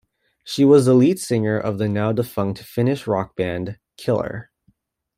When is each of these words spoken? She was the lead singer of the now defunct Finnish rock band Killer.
She 0.43 0.65
was 0.65 0.87
the 0.87 0.95
lead 0.95 1.19
singer 1.19 1.59
of 1.59 1.77
the 1.77 1.87
now 1.87 2.11
defunct 2.11 2.63
Finnish 2.63 3.05
rock 3.05 3.35
band 3.35 3.77
Killer. 3.97 4.49